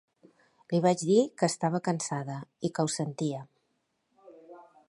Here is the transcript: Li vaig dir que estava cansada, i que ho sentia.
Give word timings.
Li 0.71 0.79
vaig 0.85 1.03
dir 1.09 1.17
que 1.41 1.51
estava 1.53 1.83
cansada, 1.89 2.39
i 2.71 2.75
que 2.79 2.89
ho 2.89 2.93
sentia. 2.97 3.47